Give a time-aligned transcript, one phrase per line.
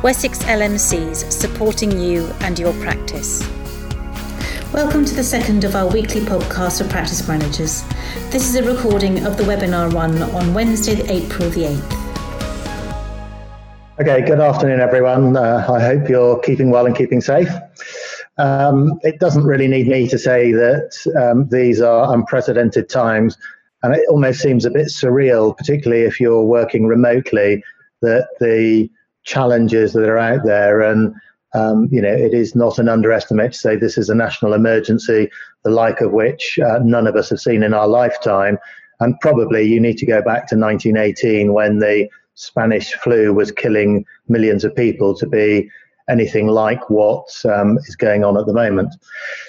[0.00, 3.40] Wessex LMCs supporting you and your practice.
[4.72, 7.82] Welcome to the second of our weekly podcast for practice managers.
[8.30, 11.98] This is a recording of the webinar run on Wednesday, April the 8th.
[14.00, 15.36] Okay, good afternoon, everyone.
[15.36, 17.50] Uh, I hope you're keeping well and keeping safe.
[18.36, 23.36] Um, it doesn't really need me to say that um, these are unprecedented times,
[23.82, 27.64] and it almost seems a bit surreal, particularly if you're working remotely,
[28.00, 28.88] that the
[29.28, 31.14] challenges that are out there and
[31.54, 35.30] um, you know, it is not an underestimate to say this is a national emergency,
[35.64, 38.58] the like of which uh, none of us have seen in our lifetime.
[39.00, 44.04] And probably you need to go back to 1918 when the Spanish flu was killing
[44.28, 45.70] millions of people to be
[46.10, 48.94] anything like what um, is going on at the moment.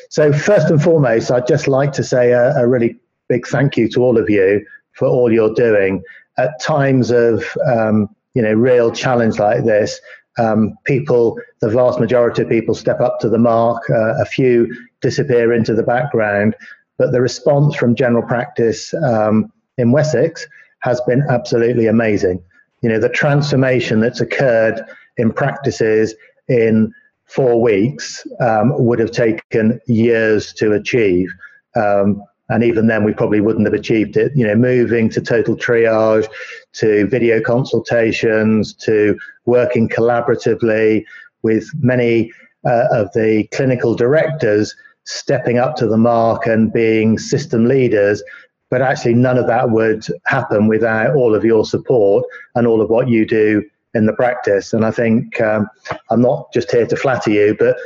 [0.09, 3.90] So, first and foremost, I'd just like to say a, a, really big thank you
[3.90, 6.02] to all of you for all you're doing.
[6.38, 10.00] At times of um, you know real challenge like this,
[10.38, 13.90] um, people, the vast majority of people, step up to the mark.
[13.90, 14.67] Uh, a few
[15.02, 16.56] disappear into the background,
[16.98, 20.48] but the response from general practice um, in Wessex
[20.81, 22.42] has been absolutely amazing.
[22.81, 24.81] You know, the transformation that's occurred
[25.18, 26.16] in practices
[26.48, 26.94] in
[27.25, 31.30] four weeks um, would have taken years to achieve.
[31.75, 34.31] Um, and even then, we probably wouldn't have achieved it.
[34.36, 36.28] You know, moving to total triage,
[36.73, 41.06] to video consultations, to working collaboratively
[41.44, 42.31] with many
[42.66, 44.75] uh, of the clinical directors
[45.06, 48.22] stepping up to the mark and being system leaders.
[48.69, 52.25] But actually, none of that would happen without all of your support
[52.56, 53.63] and all of what you do
[53.95, 54.73] in the practice.
[54.73, 55.67] And I think um,
[56.11, 57.78] I'm not just here to flatter you, but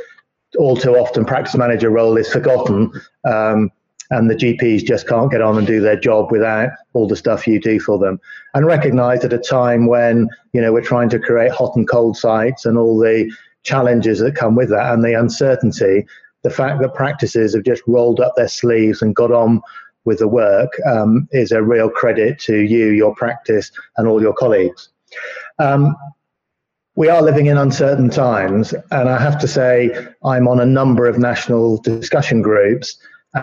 [0.58, 2.92] all too often practice manager role is forgotten.
[3.24, 3.70] Um,
[4.10, 7.46] and the GPs just can't get on and do their job without all the stuff
[7.46, 8.20] you do for them.
[8.54, 12.16] And recognize at a time when, you know, we're trying to create hot and cold
[12.16, 13.30] sites and all the
[13.62, 16.06] challenges that come with that and the uncertainty,
[16.42, 19.62] the fact that practices have just rolled up their sleeves and got on
[20.04, 24.34] with the work um, is a real credit to you, your practice, and all your
[24.34, 24.90] colleagues.
[25.58, 25.96] Um,
[26.96, 29.90] we are living in uncertain times, and I have to say,
[30.22, 32.96] I'm on a number of national discussion groups,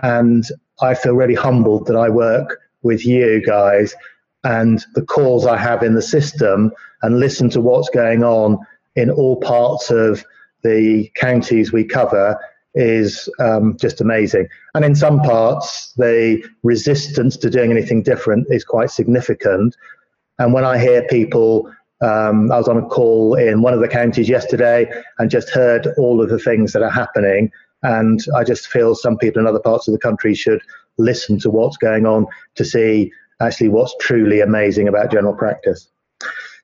[0.04, 0.46] and
[0.82, 3.96] I feel really humbled that I work with you guys
[4.44, 6.72] and the calls I have in the system
[7.02, 8.58] and listen to what's going on
[8.96, 10.26] in all parts of
[10.64, 12.40] the counties we cover
[12.74, 14.48] is um, just amazing.
[14.74, 19.76] And in some parts, the resistance to doing anything different is quite significant.
[20.40, 21.72] And when I hear people
[22.02, 25.88] um, I was on a call in one of the counties yesterday and just heard
[25.98, 27.52] all of the things that are happening.
[27.84, 30.62] And I just feel some people in other parts of the country should
[30.98, 33.12] listen to what's going on to see
[33.42, 35.88] actually what's truly amazing about general practice.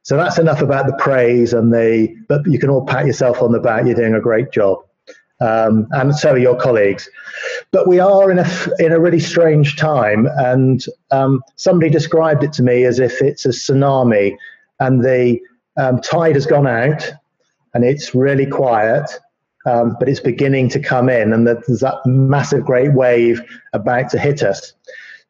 [0.04, 3.52] So that's enough about the praise and the, but you can all pat yourself on
[3.52, 3.86] the back.
[3.86, 4.80] You're doing a great job.
[5.40, 7.10] Um, and so are your colleagues.
[7.72, 10.28] But we are in a, in a really strange time.
[10.38, 14.38] And um, somebody described it to me as if it's a tsunami
[14.80, 15.40] and the
[15.78, 17.12] um, tide has gone out
[17.74, 19.10] and it's really quiet,
[19.68, 23.42] um, but it's beginning to come in, and there's that massive great wave
[23.74, 24.74] about to hit us.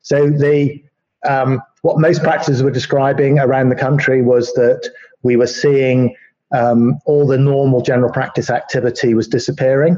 [0.01, 0.81] So the
[1.27, 4.89] um, what most practices were describing around the country was that
[5.23, 6.15] we were seeing
[6.55, 9.97] um, all the normal general practice activity was disappearing.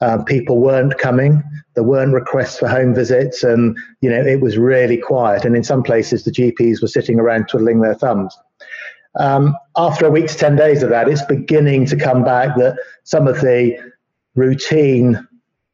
[0.00, 1.42] Uh, people weren't coming.
[1.74, 5.44] There weren't requests for home visits, and you know it was really quiet.
[5.44, 8.36] And in some places, the GPs were sitting around twiddling their thumbs.
[9.18, 12.76] Um, after a week to 10 days of that, it's beginning to come back that
[13.04, 13.78] some of the
[14.34, 15.26] routine,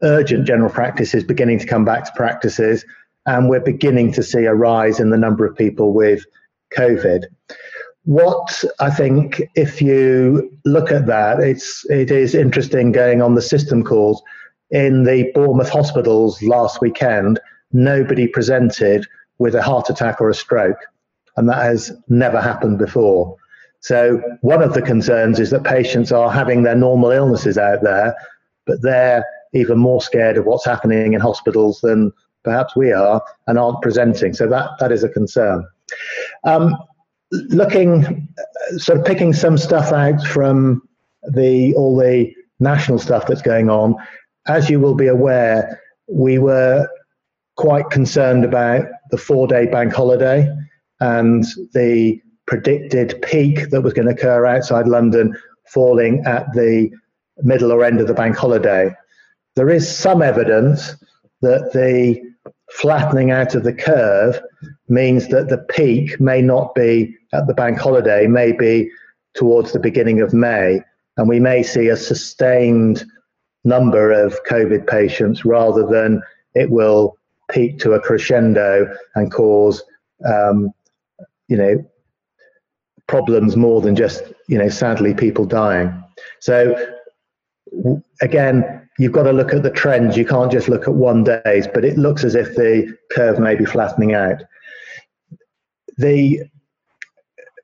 [0.03, 2.85] urgent general practice is beginning to come back to practices,
[3.27, 6.25] and we're beginning to see a rise in the number of people with
[6.77, 7.25] COVID.
[8.05, 13.43] What I think, if you look at that, it's it is interesting going on the
[13.43, 14.23] system calls
[14.71, 17.39] in the Bournemouth hospitals last weekend.
[17.73, 19.07] Nobody presented
[19.39, 20.79] with a heart attack or a stroke
[21.39, 23.37] and that has never happened before.
[23.81, 28.17] So, one of the concerns is that patients are having their normal illnesses out there,
[28.67, 29.25] but they're
[29.55, 32.13] even more scared of what's happening in hospitals than
[32.43, 34.35] perhaps we are and aren't presenting.
[34.35, 35.65] So, that, that is a concern.
[36.43, 36.77] Um,
[37.31, 38.29] looking,
[38.79, 40.83] sort of picking some stuff out from
[41.23, 43.95] the all the national stuff that's going on,
[44.49, 46.89] as you will be aware, we were
[47.57, 50.53] quite concerned about the four day bank holiday
[51.01, 55.37] and the predicted peak that was going to occur outside London
[55.67, 56.91] falling at the
[57.43, 58.95] middle or end of the bank holiday.
[59.55, 60.95] There is some evidence
[61.43, 62.21] that the
[62.71, 64.41] flattening out of the curve
[64.89, 68.91] means that the peak may not be at the bank holiday, may be
[69.35, 70.81] towards the beginning of May.
[71.17, 73.05] and we may see a sustained
[73.65, 76.23] number of COVID patients rather than
[76.55, 77.19] it will
[77.51, 79.83] peak to a crescendo and cause,
[80.25, 80.71] um,
[81.49, 81.85] you know,
[83.07, 86.05] problems more than just, you know, sadly people dying.
[86.41, 86.77] So
[88.21, 90.17] again, you've got to look at the trends.
[90.17, 93.55] You can't just look at one days, but it looks as if the curve may
[93.55, 94.43] be flattening out.
[95.97, 96.43] The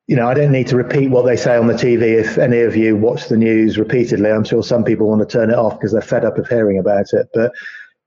[0.07, 2.21] you know, I don't need to repeat what they say on the TV.
[2.21, 5.51] If any of you watch the news repeatedly, I'm sure some people want to turn
[5.51, 7.29] it off because they're fed up of hearing about it.
[7.33, 7.53] But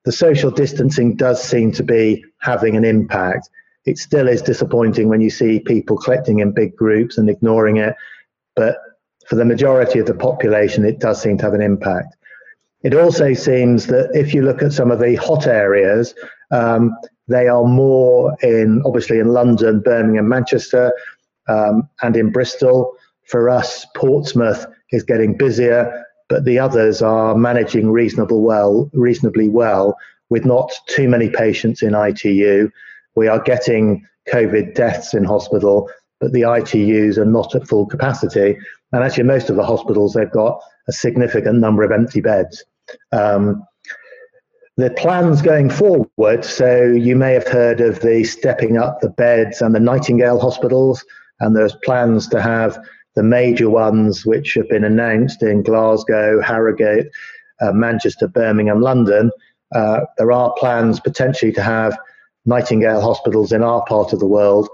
[0.05, 3.49] the social distancing does seem to be having an impact.
[3.87, 7.95] It still is disappointing when you see people collecting in big groups and ignoring it.
[8.53, 8.77] But
[9.27, 12.17] for the majority of the population, it does seem to have an impact.
[12.83, 16.13] It also seems that if you look at some of the hot areas,
[16.51, 16.97] um,
[17.29, 20.91] they are more in obviously in London, Birmingham, Manchester,
[21.47, 22.93] um, and in Bristol.
[23.29, 29.97] For us, Portsmouth is getting busier, but the others are managing reasonable well, reasonably well,
[30.29, 32.69] with not too many patients in ITU.
[33.17, 38.55] We are getting COVID deaths in hospital, but the ITUs are not at full capacity.
[38.93, 42.63] And actually, most of the hospitals, they've got a significant number of empty beds.
[43.11, 43.65] Um,
[44.77, 49.63] the plans going forward, so you may have heard of the stepping up the beds
[49.63, 51.03] and the Nightingale hospitals,
[51.39, 52.77] and there's plans to have
[53.15, 57.07] the major ones which have been announced in Glasgow, Harrogate,
[57.61, 59.31] uh, Manchester, Birmingham, London.
[59.73, 61.97] Uh, there are plans potentially to have
[62.47, 64.67] Nightingale hospitals in our part of the world,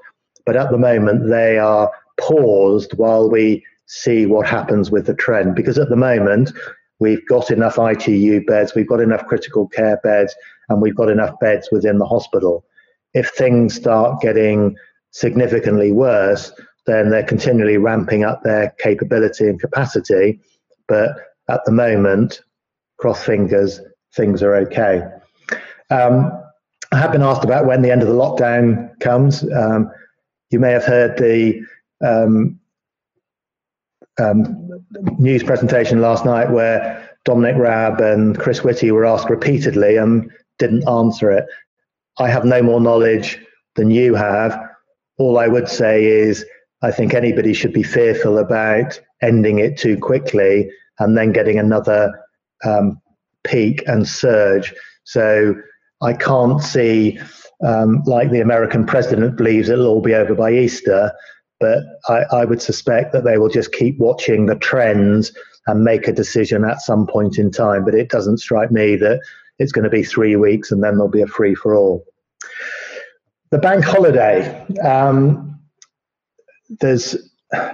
[0.45, 5.55] but at the moment they are paused while we see what happens with the trend.
[5.55, 6.51] Because at the moment,
[6.99, 10.35] we've got enough ITU beds, we've got enough critical care beds,
[10.69, 12.65] and we've got enough beds within the hospital.
[13.13, 14.75] If things start getting
[15.11, 16.51] significantly worse,
[16.85, 20.39] then they're continually ramping up their capability and capacity.
[20.87, 21.11] But
[21.49, 22.41] at the moment,
[22.97, 23.79] cross fingers,
[24.15, 25.03] things are okay.
[25.89, 26.42] Um,
[26.93, 29.43] I have been asked about when the end of the lockdown comes.
[29.51, 29.89] Um,
[30.51, 31.59] you may have heard the
[32.05, 32.59] um,
[34.19, 34.85] um,
[35.17, 40.29] news presentation last night where Dominic Raab and Chris Whitty were asked repeatedly and
[40.59, 41.45] didn't answer it.
[42.19, 43.39] I have no more knowledge
[43.75, 44.55] than you have.
[45.17, 46.45] All I would say is
[46.83, 50.69] I think anybody should be fearful about ending it too quickly
[50.99, 52.11] and then getting another
[52.63, 53.01] um,
[53.43, 54.75] peak and surge.
[55.05, 55.55] So
[56.03, 57.19] I can't see,
[57.65, 61.11] um, like the American president believes it'll all be over by Easter,
[61.59, 61.79] but
[62.09, 65.31] I, I would suspect that they will just keep watching the trends
[65.67, 67.85] and make a decision at some point in time.
[67.85, 69.21] But it doesn't strike me that
[69.59, 72.03] it's going to be three weeks and then there'll be a free for all.
[73.51, 74.65] The bank holiday.
[74.83, 75.61] Um,
[76.81, 77.15] there's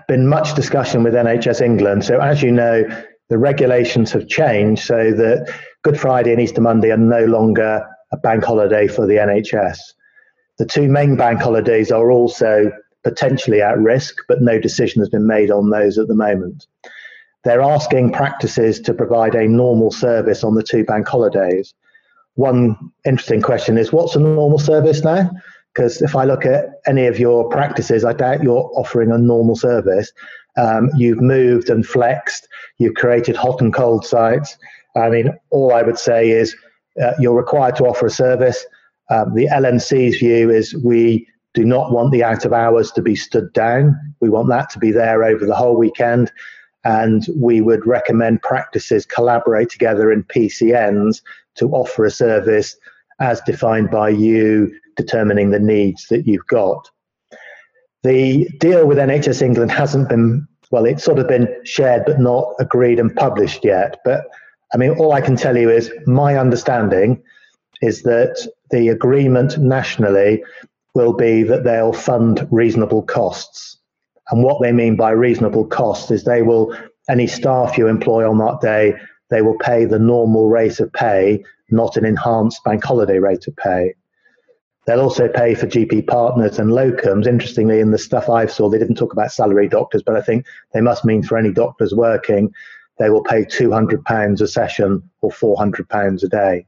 [0.07, 2.03] been much discussion with NHS England.
[2.03, 2.83] So, as you know,
[3.29, 5.53] the regulations have changed so that
[5.83, 9.77] Good Friday and Easter Monday are no longer a bank holiday for the NHS.
[10.57, 12.71] The two main bank holidays are also
[13.03, 16.67] potentially at risk, but no decision has been made on those at the moment.
[17.43, 21.73] They're asking practices to provide a normal service on the two bank holidays.
[22.35, 25.31] One interesting question is what's a normal service now?
[25.73, 29.55] Because if I look at any of your practices, I doubt you're offering a normal
[29.55, 30.11] service.
[30.57, 32.47] Um, you've moved and flexed,
[32.79, 34.57] you've created hot and cold sites.
[34.95, 36.55] I mean, all I would say is
[37.01, 38.65] uh, you're required to offer a service.
[39.09, 43.15] Um, the LMC's view is we do not want the out of hours to be
[43.15, 43.95] stood down.
[44.21, 46.31] We want that to be there over the whole weekend.
[46.85, 51.21] And we would recommend practices collaborate together in PCNs
[51.55, 52.77] to offer a service
[53.19, 56.89] as defined by you, determining the needs that you've got.
[58.03, 62.53] The deal with NHS England hasn't been, well, it's sort of been shared but not
[62.59, 63.97] agreed and published yet.
[64.05, 64.27] But
[64.73, 67.21] I mean, all I can tell you is my understanding
[67.81, 70.43] is that the agreement nationally
[70.93, 73.77] will be that they'll fund reasonable costs.
[74.31, 76.75] And what they mean by reasonable costs is they will,
[77.09, 78.93] any staff you employ on that day,
[79.29, 83.55] they will pay the normal rate of pay, not an enhanced bank holiday rate of
[83.55, 83.95] pay.
[84.85, 87.27] They'll also pay for GP partners and locums.
[87.27, 90.45] Interestingly, in the stuff I've saw, they didn't talk about salary doctors, but I think
[90.73, 92.51] they must mean for any doctors working,
[92.99, 96.65] they will pay £200 a session or £400 a day.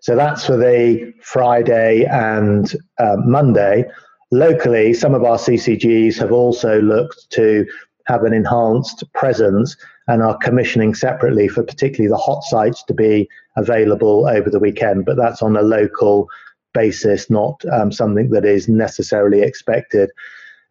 [0.00, 3.84] So that's for the Friday and uh, Monday.
[4.32, 7.66] Locally, some of our CCGs have also looked to
[8.06, 9.76] have an enhanced presence
[10.08, 15.04] and are commissioning separately for particularly the hot sites to be available over the weekend.
[15.04, 16.28] But that's on a local
[16.72, 20.10] basis, not um, something that is necessarily expected.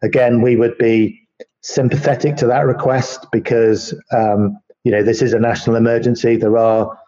[0.02, 1.20] Again, we would be
[1.62, 6.36] sympathetic to that request because um, you know, this is a national emergency.
[6.36, 6.98] There are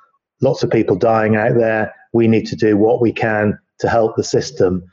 [0.40, 1.94] lots of people dying out there.
[2.12, 4.84] We need to do what we can to help the system.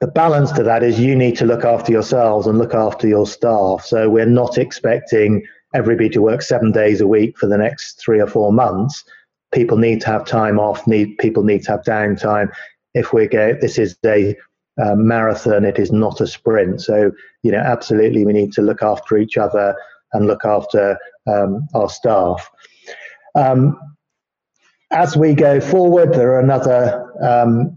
[0.00, 3.26] The balance to that is you need to look after yourselves and look after your
[3.26, 3.84] staff.
[3.84, 5.44] So we're not expecting
[5.74, 9.04] everybody to work seven days a week for the next three or four months.
[9.52, 10.86] People need to have time off.
[10.86, 12.50] Need people need to have downtime.
[12.94, 14.36] If we go, this is a
[14.78, 15.64] marathon.
[15.64, 16.80] It is not a sprint.
[16.80, 19.74] So you know, absolutely, we need to look after each other
[20.12, 20.98] and look after
[21.30, 22.50] um, our staff.
[23.34, 23.78] Um,
[24.90, 27.76] as we go forward, there are another um,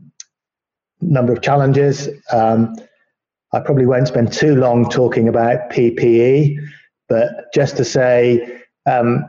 [1.01, 2.10] number of challenges.
[2.31, 2.75] Um,
[3.53, 6.57] I probably won't spend too long talking about PPE,
[7.07, 9.24] but just to say, um,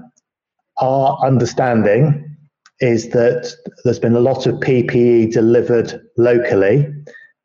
[0.78, 2.36] our understanding
[2.80, 3.54] is that
[3.84, 6.86] there's been a lot of PPE delivered locally,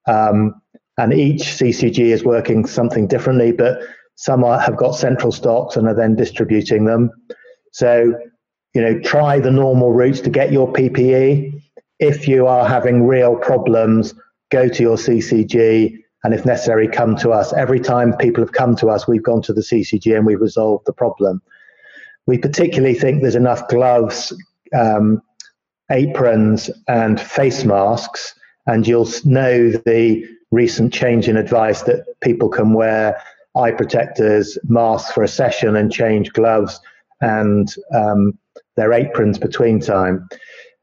[0.08, 0.60] um,
[0.98, 3.82] and each CCG is working something differently, but
[4.20, 7.10] some are, have got central stocks and are then distributing them.
[7.72, 8.14] So,
[8.74, 11.54] you know, try the normal routes to get your PPE.
[12.00, 14.14] If you are having real problems,
[14.52, 17.54] go to your CCG and if necessary, come to us.
[17.54, 20.86] Every time people have come to us, we've gone to the CCG and we've resolved
[20.86, 21.42] the problem.
[22.26, 24.34] We particularly think there's enough gloves,
[24.78, 25.22] um,
[25.90, 28.36] aprons, and face masks,
[28.68, 33.24] and you'll know the recent change in advice that people can wear
[33.60, 36.80] eye protectors, masks for a session, and change gloves
[37.22, 38.38] and um,
[38.76, 40.28] their aprons between time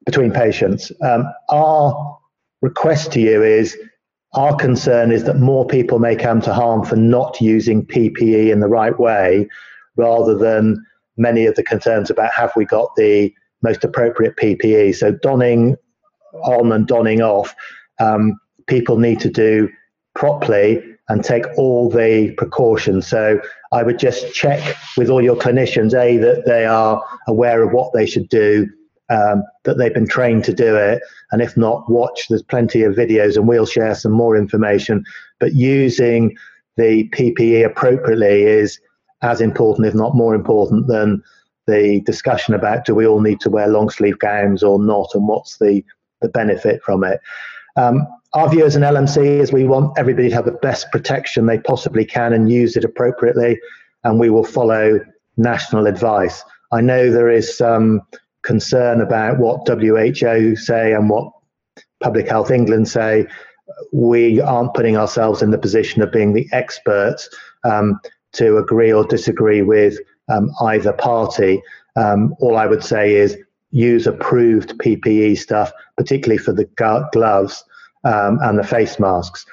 [0.07, 0.93] between patients.
[1.03, 2.19] Um, our
[2.63, 3.77] request to you is
[4.35, 8.61] our concern is that more people may come to harm for not using PPE in
[8.61, 9.49] the right way,
[9.97, 10.85] rather than
[11.17, 14.95] many of the concerns about have we got the most appropriate PPE.
[14.95, 15.77] So donning
[16.45, 17.55] on and donning off,
[17.99, 19.69] um, people need to do
[20.15, 23.07] properly and take all the precautions.
[23.07, 23.41] So
[23.73, 27.93] I would just check with all your clinicians, A, that they are aware of what
[27.93, 28.69] they should do,
[29.09, 31.01] um, that they've been trained to do it.
[31.31, 32.27] And if not, watch.
[32.29, 35.05] There's plenty of videos and we'll share some more information.
[35.39, 36.37] But using
[36.77, 38.81] the PPE appropriately is
[39.23, 41.23] as important, if not more important, than
[41.67, 45.27] the discussion about do we all need to wear long sleeve gowns or not and
[45.27, 45.85] what's the,
[46.21, 47.21] the benefit from it.
[47.77, 51.47] Um, our view as an LMC is we want everybody to have the best protection
[51.47, 53.59] they possibly can and use it appropriately,
[54.05, 55.01] and we will follow
[55.37, 56.43] national advice.
[56.73, 58.03] I know there is some
[58.43, 61.33] concern about what WHO say and what
[62.03, 63.27] Public Health England say.
[63.93, 67.29] We aren't putting ourselves in the position of being the experts
[67.65, 68.01] um,
[68.33, 71.63] to agree or disagree with um, either party.
[71.97, 73.37] Um, all I would say is
[73.71, 76.69] use approved PPE stuff, particularly for the
[77.13, 77.65] gloves
[78.07, 79.45] um, and the face masks.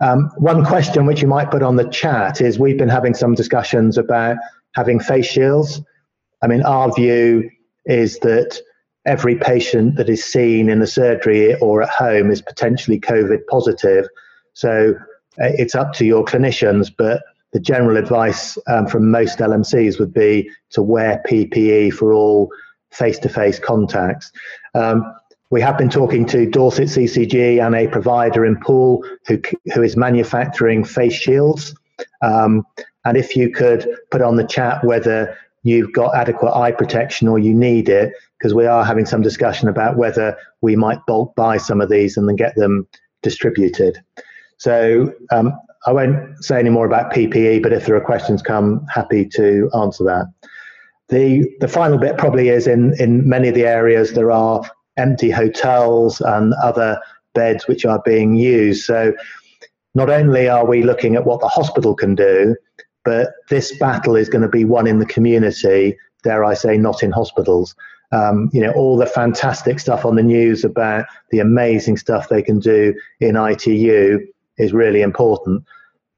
[0.00, 3.34] Um, one question which you might put on the chat is we've been having some
[3.34, 4.36] discussions about
[4.74, 5.80] having face shields.
[6.42, 7.50] I mean, our view
[7.86, 8.60] is that
[9.06, 14.06] every patient that is seen in the surgery or at home is potentially COVID positive.
[14.52, 14.94] So
[15.40, 20.12] uh, it's up to your clinicians, but the general advice um, from most LMCs would
[20.12, 22.50] be to wear PPE for all
[22.92, 24.30] face to face contacts.
[24.74, 25.14] Um,
[25.50, 29.40] we have been talking to Dorset CCG and a provider in Poole who,
[29.74, 31.74] who is manufacturing face shields.
[32.22, 32.66] Um,
[33.04, 37.38] and if you could put on the chat whether you've got adequate eye protection or
[37.38, 41.56] you need it, because we are having some discussion about whether we might bulk buy
[41.56, 42.86] some of these and then get them
[43.22, 43.98] distributed.
[44.58, 45.52] So um,
[45.86, 49.70] I won't say any more about PPE, but if there are questions come, happy to
[49.74, 50.26] answer that.
[51.08, 54.62] The, the final bit probably is in, in many of the areas there are
[54.98, 57.00] empty hotels and other
[57.34, 58.84] beds which are being used.
[58.84, 59.14] So
[59.94, 62.56] not only are we looking at what the hospital can do,
[63.04, 67.02] but this battle is going to be won in the community, dare I say, not
[67.02, 67.74] in hospitals.
[68.10, 72.42] Um, you know, all the fantastic stuff on the news about the amazing stuff they
[72.42, 74.26] can do in ITU
[74.58, 75.64] is really important.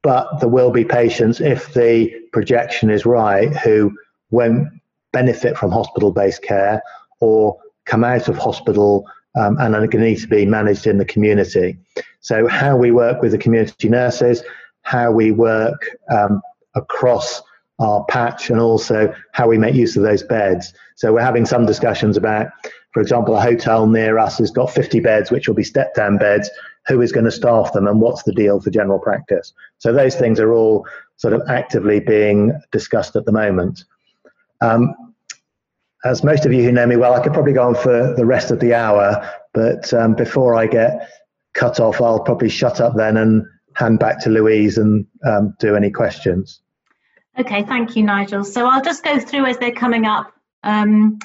[0.03, 3.95] But there will be patients, if the projection is right, who
[4.31, 4.67] won't
[5.13, 6.81] benefit from hospital based care
[7.19, 10.97] or come out of hospital um, and are going to need to be managed in
[10.97, 11.77] the community.
[12.19, 14.43] So, how we work with the community nurses,
[14.83, 16.41] how we work um,
[16.75, 17.41] across
[17.79, 20.73] our patch, and also how we make use of those beds.
[20.95, 22.51] So, we're having some discussions about,
[22.93, 26.17] for example, a hotel near us has got 50 beds, which will be step down
[26.17, 26.49] beds.
[26.87, 29.53] Who is going to staff them, and what's the deal for general practice?
[29.77, 30.85] So, those things are all
[31.17, 33.85] sort of actively being discussed at the moment.
[34.61, 35.10] Um,
[36.03, 38.25] as most of you who know me well, I could probably go on for the
[38.25, 41.09] rest of the hour, but um, before I get
[41.53, 45.75] cut off, I'll probably shut up then and hand back to Louise and um, do
[45.75, 46.61] any questions.
[47.39, 48.43] Okay, thank you, Nigel.
[48.43, 50.33] So I'll just go through as they're coming up.
[50.63, 51.19] Um,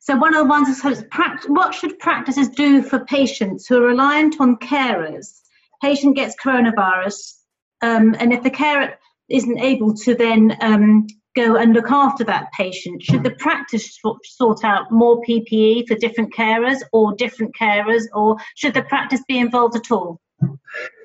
[0.00, 1.04] so one of the ones is
[1.46, 5.40] what should practices do for patients who are reliant on carers?
[5.80, 7.34] Patient gets coronavirus,
[7.82, 8.94] um, and if the carer
[9.28, 14.64] isn't able to then um, go and look after that patient, should the practice sort
[14.64, 19.76] out more PPE for different carers or different carers, or should the practice be involved
[19.76, 20.20] at all?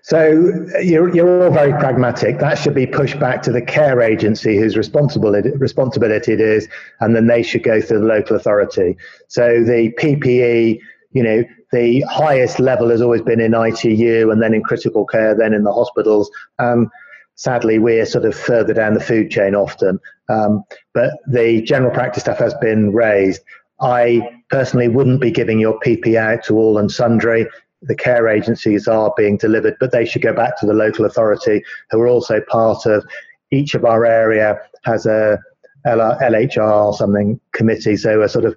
[0.04, 2.40] So you're, you're all very pragmatic.
[2.40, 6.68] That should be pushed back to the care agency whose responsibility, responsibility it is,
[7.02, 8.98] and then they should go through the local authority.
[9.28, 10.80] So the PPE,
[11.12, 11.44] you know,
[11.74, 15.64] the highest level has always been in ITU and then in critical care, then in
[15.64, 16.32] the hospitals.
[16.60, 16.90] Um,
[17.38, 20.00] sadly, we're sort of further down the food chain often.
[20.30, 20.64] Um,
[20.94, 23.42] but the general practice stuff has been raised.
[23.80, 27.48] I personally wouldn't be giving your PP out to all and sundry
[27.84, 31.64] the care agencies are being delivered, but they should go back to the local authority,
[31.92, 33.06] who are also part of
[33.52, 35.40] each of our area has a
[35.86, 38.56] LHR something committee, so a sort of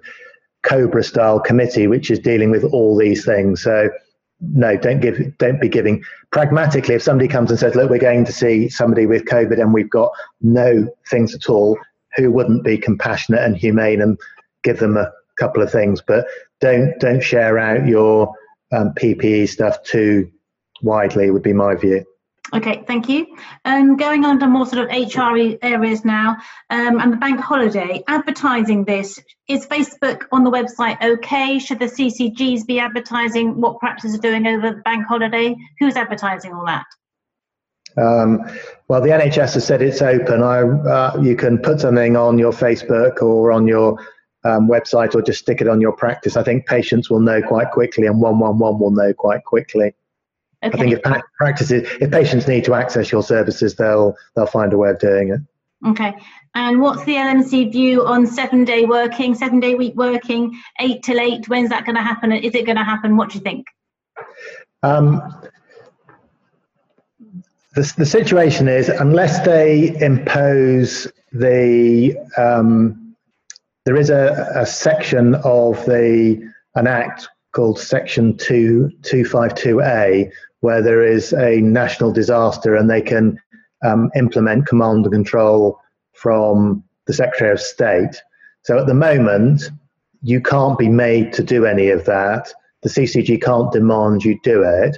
[0.63, 3.63] Cobra style committee which is dealing with all these things.
[3.63, 3.89] So
[4.41, 6.03] no, don't give, don't be giving.
[6.31, 9.73] Pragmatically, if somebody comes and says, "Look, we're going to see somebody with COVID and
[9.73, 11.77] we've got no things at all,"
[12.15, 14.19] who wouldn't be compassionate and humane and
[14.63, 16.01] give them a couple of things?
[16.01, 16.27] But
[16.59, 18.33] don't don't share out your
[18.71, 20.31] um, PPE stuff too
[20.81, 22.03] widely, would be my view.
[22.53, 23.37] Okay, thank you.
[23.63, 26.37] Um, going on to more sort of HR areas now,
[26.69, 31.59] um, and the bank holiday, advertising this, is Facebook on the website okay?
[31.59, 35.55] Should the CCGs be advertising what practices are doing over the bank holiday?
[35.79, 36.85] Who's advertising all that?
[37.97, 38.41] Um,
[38.87, 40.43] well, the NHS has said it's open.
[40.43, 43.97] I, uh, you can put something on your Facebook or on your
[44.43, 46.35] um, website or just stick it on your practice.
[46.35, 49.93] I think patients will know quite quickly, and 111 will know quite quickly.
[50.63, 50.77] Okay.
[50.77, 54.77] I think if practices, if patients need to access your services, they'll they'll find a
[54.77, 55.41] way of doing it.
[55.89, 56.13] Okay.
[56.53, 61.19] And what's the LMC view on seven day working, seven day week working, eight till
[61.19, 61.49] eight?
[61.49, 62.31] When's that going to happen?
[62.31, 63.17] Is it going to happen?
[63.17, 63.65] What do you think?
[64.83, 65.21] Um,
[67.73, 73.15] the, the situation is, unless they impose the um,
[73.85, 81.03] there is a, a section of the an act called Section 2, 252A, where there
[81.03, 83.37] is a national disaster and they can
[83.83, 85.79] um, implement command and control
[86.13, 88.21] from the Secretary of State.
[88.63, 89.69] So at the moment,
[90.21, 92.53] you can't be made to do any of that.
[92.83, 94.97] The CCG can't demand you do it.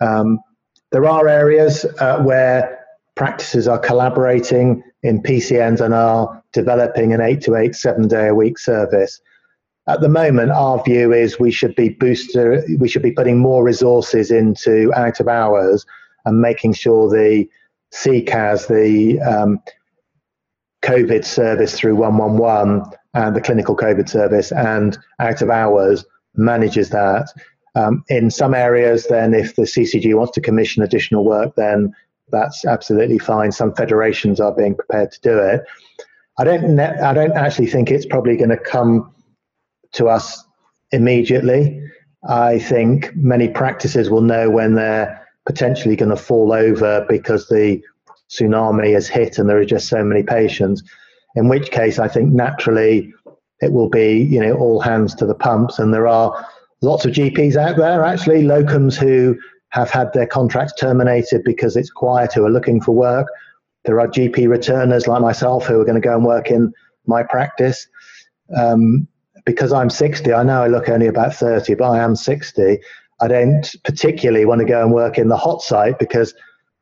[0.00, 0.40] Um,
[0.92, 7.40] there are areas uh, where practices are collaborating in PCNs and are developing an eight
[7.42, 9.20] to eight, seven day a week service.
[9.88, 13.62] At the moment, our view is we should be booster, we should be putting more
[13.62, 15.86] resources into out of hours
[16.24, 17.48] and making sure the
[17.94, 19.60] CCAS, the um,
[20.82, 22.82] COVID service through 111
[23.14, 27.28] and the clinical COVID service and out of hours manages that.
[27.76, 31.94] Um, in some areas, then if the CCG wants to commission additional work, then
[32.30, 33.52] that's absolutely fine.
[33.52, 35.62] Some federations are being prepared to do it.
[36.38, 36.76] I don't.
[36.76, 39.14] Ne- I don't actually think it's probably going to come
[39.96, 40.42] to us
[40.92, 41.82] immediately.
[42.28, 47.80] I think many practices will know when they're potentially going to fall over because the
[48.30, 50.82] tsunami has hit and there are just so many patients.
[51.36, 53.12] In which case, I think naturally
[53.60, 56.46] it will be you know all hands to the pumps, and there are
[56.82, 59.36] lots of GPs out there actually locums who
[59.70, 63.28] have had their contracts terminated because it's quiet who are looking for work.
[63.84, 66.72] There are GP returners like myself who are going to go and work in
[67.06, 67.86] my practice.
[68.56, 69.06] Um,
[69.46, 72.78] because I'm 60, I know I look only about 30, but I am 60.
[73.20, 76.34] I don't particularly want to go and work in the hot site because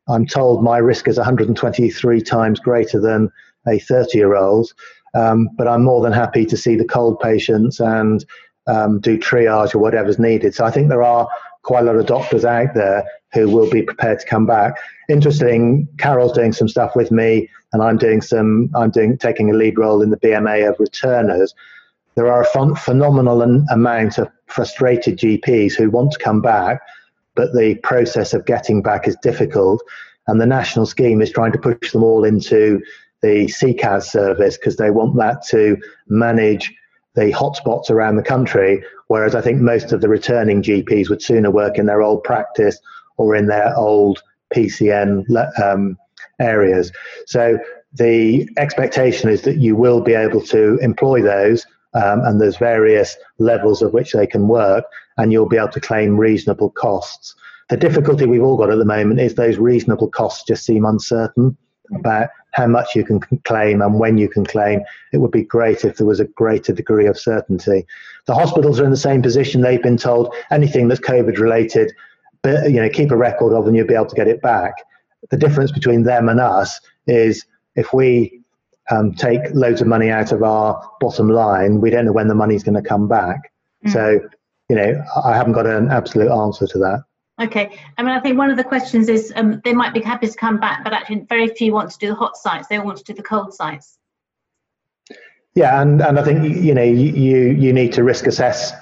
[0.09, 3.31] I'm told my risk is 123 times greater than
[3.67, 4.73] a 30 year old.
[5.13, 8.25] Um, but I'm more than happy to see the cold patients and
[8.67, 10.53] um, do triage or whatever's needed.
[10.53, 11.29] So I think there are
[11.61, 14.75] quite a lot of doctors out there who will be prepared to come back.
[15.07, 18.69] Interesting, Carole's doing some stuff with me, and I'm doing some.
[18.75, 21.53] I'm doing taking a lead role in the BMA of returners.
[22.15, 26.81] There are a ph- phenomenal amount of frustrated GPs who want to come back,
[27.35, 29.83] but the process of getting back is difficult.
[30.27, 32.81] And the national scheme is trying to push them all into
[33.21, 36.73] the CCAS service because they want that to manage
[37.15, 38.83] the hotspots around the country.
[39.07, 42.79] Whereas I think most of the returning GPs would sooner work in their old practice
[43.17, 44.21] or in their old
[44.53, 45.25] PCN
[45.61, 45.97] um,
[46.39, 46.91] areas.
[47.25, 47.57] So
[47.93, 53.15] the expectation is that you will be able to employ those, um, and there's various
[53.39, 54.85] levels of which they can work,
[55.17, 57.35] and you'll be able to claim reasonable costs.
[57.69, 61.57] The difficulty we've all got at the moment is those reasonable costs just seem uncertain
[61.95, 64.81] about how much you can claim and when you can claim.
[65.13, 67.85] It would be great if there was a greater degree of certainty.
[68.27, 69.61] The hospitals are in the same position.
[69.61, 71.91] They've been told anything that's COVID related,
[72.41, 74.73] but you know, keep a record of and you'll be able to get it back.
[75.31, 78.41] The difference between them and us is if we
[78.91, 82.35] um, take loads of money out of our bottom line, we don't know when the
[82.35, 83.51] money's going to come back.
[83.85, 83.93] Mm.
[83.93, 84.19] So,
[84.69, 87.03] you know, I haven't got an absolute answer to that.
[87.41, 87.77] Okay.
[87.97, 90.37] I mean, I think one of the questions is um, they might be happy to
[90.37, 92.67] come back, but actually, very few want to do the hot sites.
[92.67, 93.97] They want to do the cold sites.
[95.53, 98.73] Yeah, and, and I think you know you you need to risk assess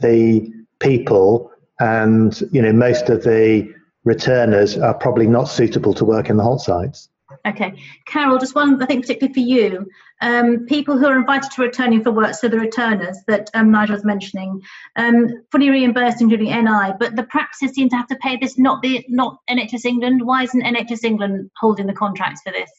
[0.00, 3.72] the people, and you know most of the
[4.04, 7.08] returners are probably not suitable to work in the hot sites.
[7.46, 7.74] Okay,
[8.06, 9.86] Carole, just one, I think particularly for you,
[10.20, 13.94] um, people who are invited to returning for work, so the returners that um, Nigel
[13.94, 14.60] was mentioning,
[14.96, 18.82] um, fully reimbursed including NI, but the practices seem to have to pay this, not
[18.82, 20.22] the not NHS England.
[20.22, 22.70] Why isn't NHS England holding the contracts for this?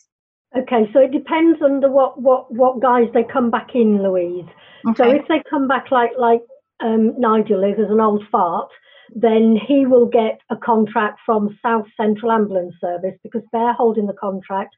[0.56, 4.46] Okay, so it depends under what what what guise they come back in, Louise.
[4.88, 5.04] Okay.
[5.04, 6.42] So if they come back like like
[6.82, 8.70] um, Nigel is as an old fart,
[9.14, 14.14] then he will get a contract from South Central Ambulance Service because they're holding the
[14.14, 14.76] contract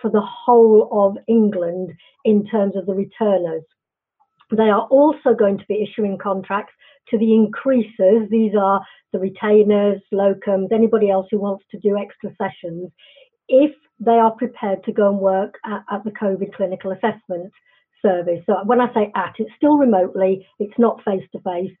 [0.00, 1.92] for the whole of England
[2.24, 3.62] in terms of the returners.
[4.50, 6.72] They are also going to be issuing contracts
[7.10, 8.28] to the increasers.
[8.30, 8.80] These are
[9.12, 12.90] the retainers, locums, anybody else who wants to do extra sessions,
[13.48, 17.52] if they are prepared to go and work at, at the COVID clinical assessment
[18.02, 18.42] service.
[18.46, 21.72] So when I say at, it's still remotely, it's not face to face,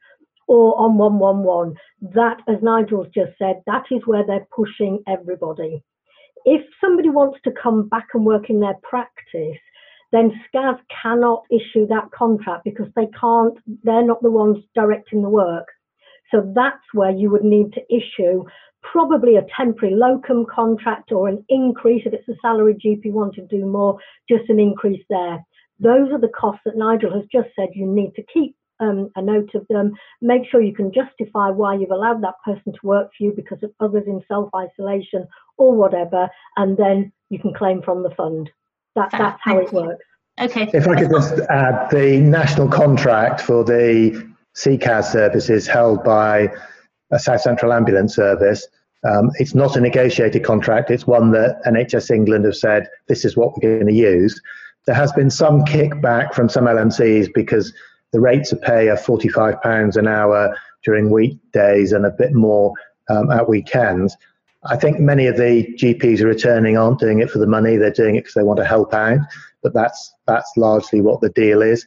[0.46, 1.76] or on 111.
[2.14, 5.82] That, as Nigel's just said, that is where they're pushing everybody.
[6.44, 9.58] If somebody wants to come back and work in their practice,
[10.12, 15.28] then SCAS cannot issue that contract because they can't, they're not the ones directing the
[15.28, 15.66] work.
[16.30, 18.44] So that's where you would need to issue
[18.82, 23.46] probably a temporary locum contract or an increase if it's a salary GP want to
[23.46, 25.44] do more, just an increase there.
[25.80, 29.22] Those are the costs that Nigel has just said you need to keep um, a
[29.22, 29.92] note of them.
[30.20, 33.62] Make sure you can justify why you've allowed that person to work for you because
[33.62, 38.50] of others in self isolation or whatever, and then you can claim from the fund.
[38.96, 40.04] That, that's how it works.
[40.40, 40.68] Okay.
[40.72, 46.48] If I could just add, the national contract for the CCAS services held by
[47.10, 48.66] a South Central Ambulance Service.
[49.04, 50.90] Um, it's not a negotiated contract.
[50.90, 54.40] It's one that NHS England have said this is what we're going to use.
[54.86, 57.72] There has been some kickback from some LMCs because
[58.14, 62.72] the rates of pay are £45 an hour during weekdays and a bit more
[63.10, 64.16] um, at weekends.
[64.66, 67.90] I think many of the GPs are returning aren't doing it for the money; they're
[67.90, 69.18] doing it because they want to help out.
[69.64, 71.84] But that's that's largely what the deal is.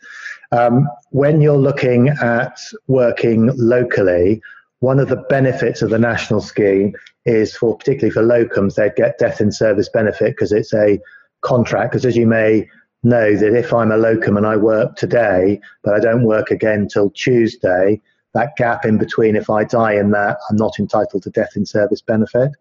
[0.52, 4.42] Um, when you're looking at working locally,
[4.80, 6.94] one of the benefits of the national scheme
[7.26, 11.00] is for particularly for locums, they'd get death in service benefit because it's a
[11.40, 11.94] contract.
[11.94, 12.68] Because as you may
[13.08, 16.88] know that if I'm a locum and I work today, but I don't work again
[16.88, 18.02] till Tuesday,
[18.34, 21.66] that gap in between, if I die in that, I'm not entitled to death in
[21.66, 22.52] service benefit.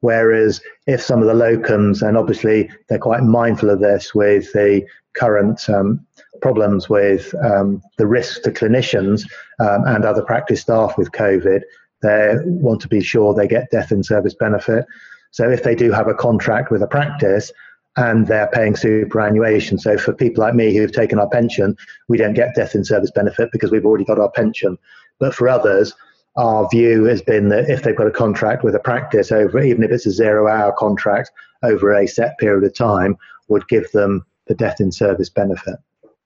[0.00, 4.84] Whereas if some of the locums, and obviously they're quite mindful of this with the
[5.14, 6.04] current um,
[6.40, 9.22] problems with um, the risk to clinicians
[9.60, 11.60] um, and other practice staff with COVID,
[12.02, 14.86] they want to be sure they get death in service benefit.
[15.30, 17.52] So if they do have a contract with a practice,
[17.96, 19.78] and they're paying superannuation.
[19.78, 21.76] So for people like me who've taken our pension,
[22.08, 24.78] we don't get death in service benefit because we've already got our pension.
[25.18, 25.94] But for others,
[26.36, 29.82] our view has been that if they've got a contract with a practice over, even
[29.82, 31.30] if it's a zero hour contract
[31.62, 33.16] over a set period of time,
[33.48, 35.76] would give them the death in service benefit.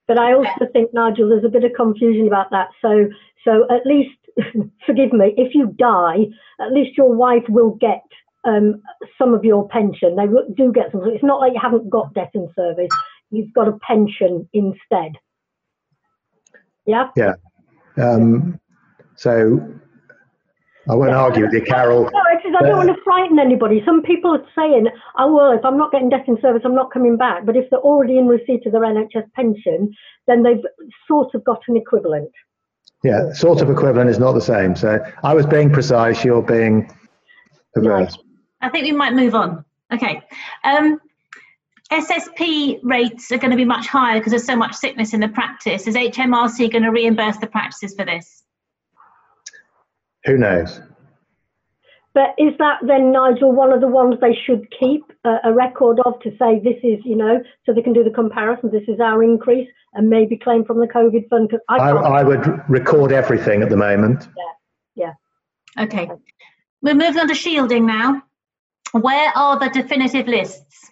[0.07, 2.69] But I also think, Nigel, there's a bit of confusion about that.
[2.81, 3.09] So,
[3.45, 4.17] so at least,
[4.87, 6.27] forgive me, if you die,
[6.61, 8.05] at least your wife will get
[8.47, 8.83] um,
[9.19, 10.17] some of your pension.
[10.17, 11.03] They do get some.
[11.05, 12.91] It's not like you haven't got debt in service.
[13.31, 15.13] You've got a pension instead.
[16.87, 17.09] Yeah.
[17.17, 17.35] Yeah.
[17.99, 18.61] Um,
[19.17, 19.59] so
[20.89, 21.19] I won't yeah.
[21.19, 22.05] argue with you, Carole.
[22.05, 23.83] No, because I don't want to frighten anybody.
[23.85, 24.87] Some people are saying,
[25.19, 27.69] "Oh well, if I'm not getting death in service, I'm not coming back." But if
[27.71, 29.93] they're already in receipt of their NHS pension,
[30.29, 30.63] then they've
[31.09, 32.31] sort of got an equivalent.
[33.03, 34.77] Yeah, sort of equivalent is not the same.
[34.77, 36.25] So I was being precise.
[36.25, 36.89] You're being
[37.75, 38.17] perverse.
[38.61, 39.64] I think we might move on.
[39.92, 40.23] Okay.
[40.64, 41.01] Um,
[41.90, 45.29] SSP rates are going to be much higher because there's so much sickness in the
[45.29, 45.87] practice.
[45.87, 48.42] Is HMRC going to reimburse the practices for this?
[50.25, 50.81] Who knows?
[52.12, 56.01] But is that then, Nigel, one of the ones they should keep a, a record
[56.07, 58.99] of to say this is, you know, so they can do the comparison, this is
[59.01, 61.51] our increase and maybe claim from the COVID fund?
[61.51, 64.29] Cause I, I, I would record everything at the moment.
[64.97, 65.12] Yeah,
[65.77, 65.85] yeah.
[65.85, 66.11] Okay.
[66.81, 68.23] We're moving on to shielding now.
[68.92, 70.90] Where are the definitive lists?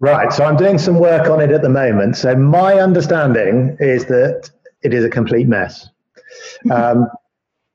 [0.00, 2.16] Right, so I'm doing some work on it at the moment.
[2.16, 4.50] So my understanding is that
[4.82, 5.88] it is a complete mess.
[6.70, 7.08] Um,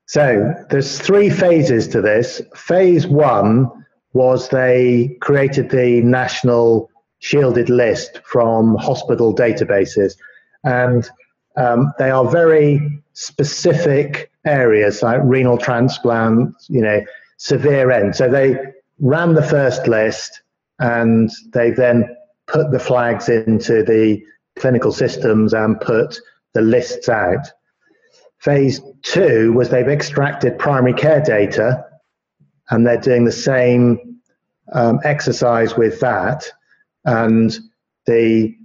[0.07, 2.41] so there's three phases to this.
[2.53, 3.69] Phase one
[4.11, 10.15] was they created the national shielded list from hospital databases,
[10.65, 11.09] and
[11.55, 17.01] um, they are very specific areas like renal transplant, you know,
[17.43, 18.15] severe end.
[18.15, 18.57] So they
[18.99, 20.41] ran the first list,
[20.79, 22.15] and they then
[22.47, 24.23] put the flags into the
[24.55, 26.17] clinical systems and put
[26.53, 27.45] the lists out.
[28.37, 31.85] Phase two was they've extracted primary care data
[32.69, 34.19] and they're doing the same
[34.73, 36.45] um, exercise with that.
[37.05, 37.57] And
[38.05, 38.55] the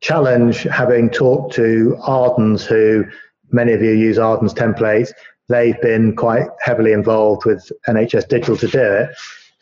[0.00, 3.04] challenge, having talked to Ardens, who
[3.50, 5.10] many of you use Ardens templates,
[5.48, 9.10] they've been quite heavily involved with NHS Digital to do it,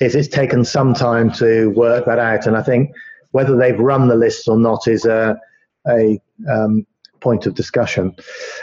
[0.00, 2.46] is it's taken some time to work that out.
[2.46, 2.92] And I think
[3.30, 5.38] whether they've run the lists or not is a,
[5.88, 6.20] a
[6.50, 6.86] um,
[7.20, 8.14] point of discussion.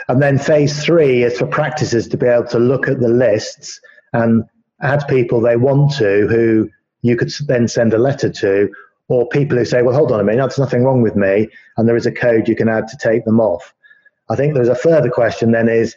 [0.08, 3.80] And then phase three is for practices to be able to look at the lists
[4.12, 4.44] and
[4.80, 6.70] add people they want to who
[7.02, 8.70] you could then send a letter to,
[9.08, 11.86] or people who say, well, hold on a minute, there's nothing wrong with me, and
[11.86, 13.74] there is a code you can add to take them off.
[14.30, 15.96] I think there's a further question then is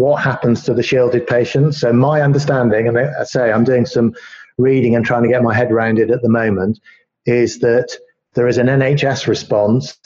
[0.00, 1.78] what happens to the shielded patients?
[1.78, 4.14] So my understanding, and I say I'm doing some
[4.56, 6.80] reading and trying to get my head around it at the moment,
[7.26, 7.94] is that
[8.32, 9.98] there is an NHS response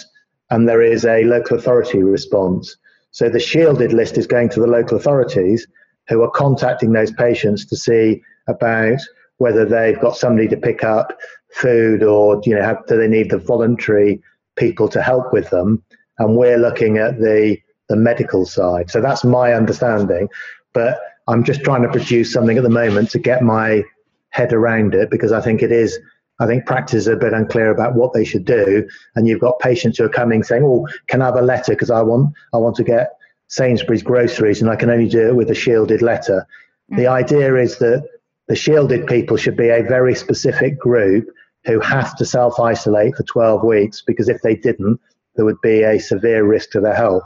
[0.51, 2.77] and there is a local authority response.
[3.13, 5.65] So the shielded list is going to the local authorities
[6.09, 8.99] who are contacting those patients to see about
[9.37, 11.17] whether they've got somebody to pick up
[11.53, 14.21] food or you know have, do they need the voluntary
[14.57, 15.85] people to help with them
[16.19, 17.57] and we're looking at the
[17.89, 20.29] the medical side so that's my understanding
[20.73, 23.83] but i'm just trying to produce something at the moment to get my
[24.31, 25.99] head around it because i think it is
[26.41, 29.61] I think practices are a bit unclear about what they should do, and you've got
[29.61, 32.57] patients who are coming saying, "Oh, can I have a letter because I want I
[32.57, 33.17] want to get
[33.49, 36.47] Sainsbury's groceries, and I can only do it with a shielded letter."
[36.91, 36.97] Mm-hmm.
[36.97, 38.09] The idea is that
[38.49, 41.29] the shielded people should be a very specific group
[41.67, 45.01] who have to self isolate for 12 weeks because if they didn't,
[45.37, 47.25] there would be a severe risk to their health.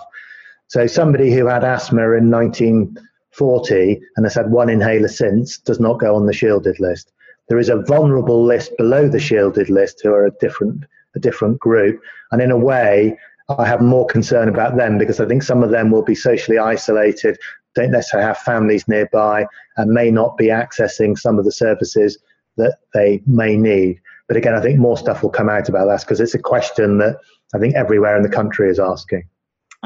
[0.68, 5.98] So somebody who had asthma in 1940 and has had one inhaler since does not
[5.98, 7.11] go on the shielded list.
[7.48, 10.85] There is a vulnerable list below the shielded list who are a different
[11.16, 12.02] a different group,
[12.33, 13.16] and in a way,
[13.48, 16.59] I have more concern about them because I think some of them will be socially
[16.59, 17.38] isolated,
[17.74, 19.46] don't necessarily have families nearby,
[19.78, 22.18] and may not be accessing some of the services
[22.59, 24.02] that they may need.
[24.26, 26.98] But again, I think more stuff will come out about that because it's a question
[26.98, 27.16] that
[27.54, 29.24] I think everywhere in the country is asking.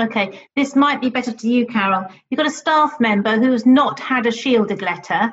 [0.00, 2.06] Okay, this might be better to you, Carole.
[2.30, 5.32] You've got a staff member who has not had a shielded letter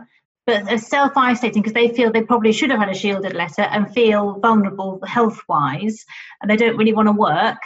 [0.49, 3.61] but are self isolating because they feel they probably should have had a shielded letter
[3.61, 6.03] and feel vulnerable health wise
[6.41, 7.59] and they don't really want to work,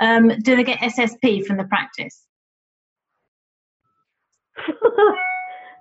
[0.00, 2.24] um, do they get SSP from the practice?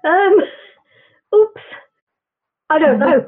[0.06, 0.36] um,
[1.34, 1.62] oops.
[2.70, 3.26] I don't know.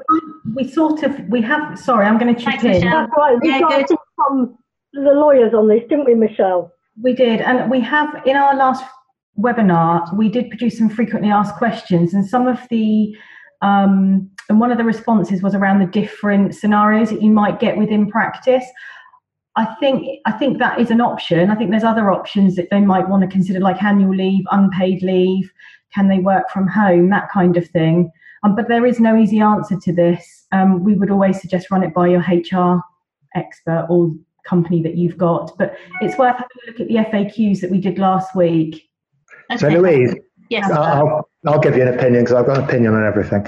[0.54, 1.78] We sort of we have.
[1.78, 2.82] Sorry, I'm going to chip in.
[2.82, 3.38] That's right.
[3.40, 4.58] We yeah, got from
[4.92, 6.71] the lawyers on this, didn't we, Michelle?
[7.00, 8.84] We did, and we have in our last
[9.38, 13.16] webinar, we did produce some frequently asked questions, and some of the
[13.62, 17.78] um, and one of the responses was around the different scenarios that you might get
[17.78, 18.64] within practice.
[19.54, 21.50] I think I think that is an option.
[21.50, 25.02] I think there's other options that they might want to consider, like annual leave, unpaid
[25.02, 25.50] leave.
[25.94, 27.10] Can they work from home?
[27.10, 28.10] That kind of thing.
[28.42, 30.46] Um, but there is no easy answer to this.
[30.52, 32.82] Um, we would always suggest run it by your HR
[33.34, 34.10] expert or
[34.48, 35.56] company that you've got.
[35.58, 38.88] But it's worth having a look at the FAQs that we did last week
[39.52, 39.58] Okay.
[39.58, 40.14] So Louise,
[40.48, 43.46] yes, I'll, I'll give you an opinion because I've got an opinion on everything.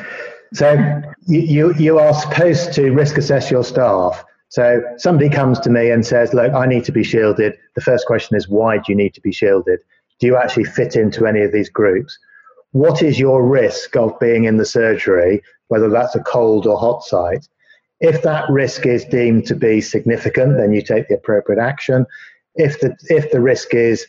[0.52, 4.24] So you, you are supposed to risk assess your staff.
[4.48, 7.54] So somebody comes to me and says, look, I need to be shielded.
[7.74, 9.80] The first question is, why do you need to be shielded?
[10.20, 12.16] Do you actually fit into any of these groups?
[12.70, 17.02] What is your risk of being in the surgery, whether that's a cold or hot
[17.02, 17.48] site?
[18.00, 22.06] If that risk is deemed to be significant, then you take the appropriate action.
[22.54, 24.06] If the, if the risk is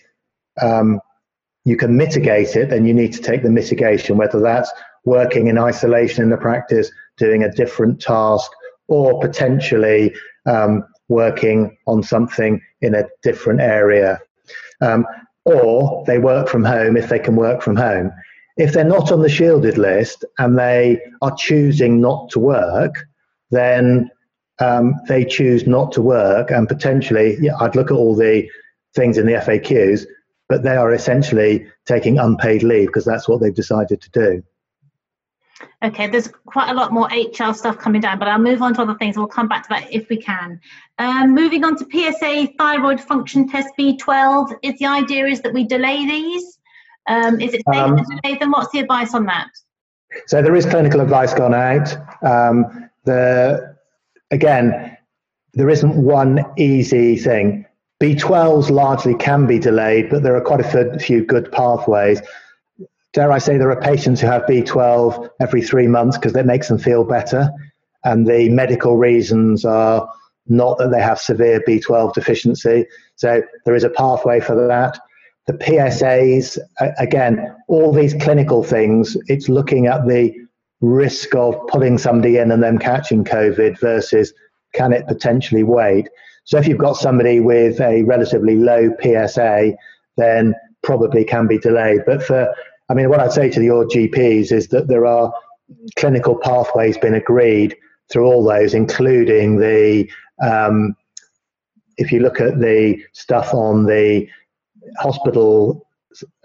[0.61, 0.99] um,
[1.65, 4.71] you can mitigate it, then you need to take the mitigation, whether that's
[5.03, 8.51] working in isolation in the practice, doing a different task,
[8.87, 10.13] or potentially
[10.45, 14.19] um, working on something in a different area.
[14.81, 15.05] Um,
[15.45, 18.11] or they work from home if they can work from home.
[18.57, 23.05] If they're not on the shielded list and they are choosing not to work,
[23.51, 24.09] then
[24.59, 28.49] um, they choose not to work and potentially, yeah, I'd look at all the
[28.93, 30.05] things in the FAQs
[30.47, 34.43] but they are essentially taking unpaid leave because that's what they've decided to do.
[35.83, 38.81] Okay, there's quite a lot more HR stuff coming down, but I'll move on to
[38.81, 39.17] other things.
[39.17, 40.59] We'll come back to that if we can.
[40.99, 45.63] Um, moving on to PSA thyroid function test B12, is the idea is that we
[45.63, 46.59] delay these?
[47.07, 48.51] Um, is it safe um, to delay them?
[48.51, 49.47] What's the advice on that?
[50.27, 51.95] So there is clinical advice gone out.
[52.23, 53.75] Um, the
[54.31, 54.97] again,
[55.53, 57.65] there isn't one easy thing.
[58.01, 62.21] B12s largely can be delayed, but there are quite a few good pathways
[63.15, 66.67] dare I say, there are patients who have B12 every three months because that makes
[66.67, 67.49] them feel better.
[68.03, 70.07] And the medical reasons are
[70.47, 72.85] not that they have severe B12 deficiency.
[73.15, 74.99] So there is a pathway for that.
[75.47, 76.57] The PSAs,
[76.99, 80.33] again, all these clinical things, it's looking at the
[80.85, 84.33] risk of putting somebody in and them catching COVID versus
[84.73, 86.09] can it potentially wait.
[86.43, 89.73] So if you've got somebody with a relatively low PSA,
[90.17, 92.01] then probably can be delayed.
[92.05, 92.53] But for
[92.87, 95.33] I mean, what I'd say to your GPs is that there are
[95.97, 97.75] clinical pathways been agreed
[98.11, 100.07] through all those, including the,
[100.43, 100.95] um,
[101.97, 104.27] if you look at the stuff on the
[104.99, 105.87] hospital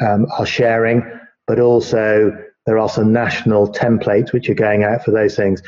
[0.00, 1.02] um, are sharing,
[1.46, 2.32] but also
[2.66, 5.62] there are some national templates which are going out for those things.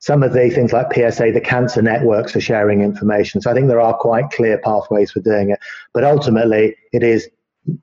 [0.00, 3.40] Some of the things like PSA, the cancer networks are sharing information.
[3.40, 5.58] So I think there are quite clear pathways for doing it.
[5.92, 7.28] But ultimately, it is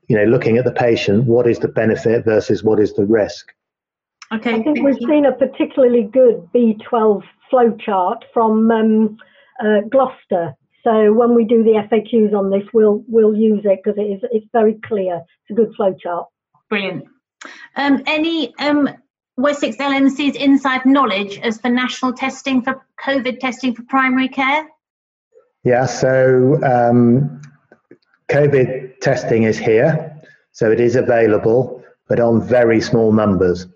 [0.08, 3.52] you know, looking at the patient, what is the benefit versus what is the risk?
[4.32, 4.54] Okay.
[4.54, 5.08] I think we've you.
[5.08, 9.16] seen a particularly good B12 flowchart from um,
[9.64, 10.54] uh, Gloucester.
[10.82, 14.20] So when we do the FAQs on this, we'll we'll use it because it is
[14.30, 15.16] it's very clear.
[15.16, 16.26] It's a good flowchart.
[16.68, 17.04] Brilliant.
[17.76, 18.88] Um, any um,
[19.36, 24.66] Wessex LMC's inside knowledge as for national testing for COVID testing for primary care?
[25.64, 27.42] Yeah, so um,
[28.28, 30.16] COVID testing is here,
[30.52, 33.66] so it is available, but on very small numbers.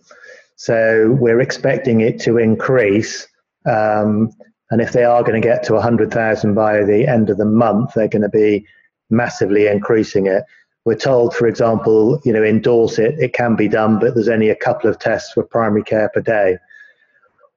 [0.57, 3.27] So we're expecting it to increase.
[3.67, 4.31] Um,
[4.71, 7.93] and if they are going to get to 100,000 by the end of the month,
[7.95, 8.67] they're going to be
[9.11, 10.45] massively increasing it.
[10.85, 14.49] We're told, for example, you know, in Dorset, it can be done, but there's only
[14.49, 16.59] a couple of tests for primary care per day.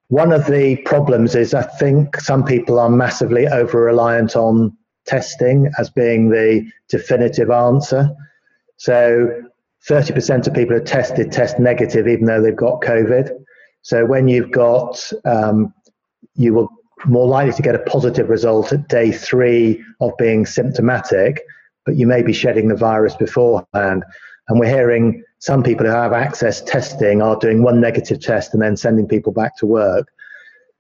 [0.10, 5.72] One of the problems is I think some people are massively over reliant on testing
[5.80, 8.10] as being the definitive answer.
[8.78, 9.44] So
[9.88, 13.32] 30% of people who are tested test negative even though they've got COVID.
[13.82, 15.74] So when you've got, um,
[16.36, 16.70] you will
[17.06, 21.42] more likely to get a positive result at day three of being symptomatic,
[21.86, 24.04] but you may be shedding the virus beforehand.
[24.48, 28.62] And we're hearing some people who have access testing are doing one negative test and
[28.62, 30.08] then sending people back to work.